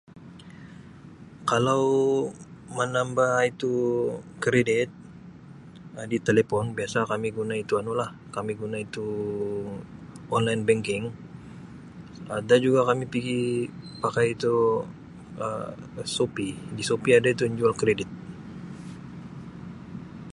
Kalau 1.49 1.83
menambah 2.77 3.33
itu 3.51 3.73
keridit 4.41 4.89
Um 5.97 6.05
di 6.11 6.17
telepon 6.27 6.65
biasa 6.77 6.97
kami 7.11 7.27
guna 7.37 7.53
itu 7.63 7.73
anu 7.81 7.93
lah 8.01 8.09
kami 8.35 8.51
guna 8.61 8.77
itu 8.87 9.07
online 10.37 10.61
banking 10.67 11.03
ada 12.37 12.55
juga 12.65 12.79
kami 12.89 13.03
pigi 13.13 13.39
pakai 14.03 14.25
itu 14.35 14.55
Um 15.43 15.73
Shopee 16.15 16.53
di 16.77 16.83
Shopee 16.89 17.15
ada 17.17 17.29
itu 17.33 17.43
yang 17.45 17.55
jual 17.61 17.73
keridit. 17.79 18.09